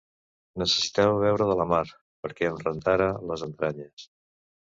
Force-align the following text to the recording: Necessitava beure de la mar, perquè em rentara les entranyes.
Necessitava 0.61 1.19
beure 1.23 1.47
de 1.49 1.57
la 1.59 1.67
mar, 1.73 1.83
perquè 2.25 2.49
em 2.53 2.57
rentara 2.63 3.09
les 3.33 3.43
entranyes. 3.49 4.09